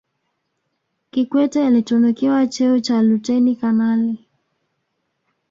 [1.11, 4.25] kikwete alitunukiwa cheo cha luteni kanali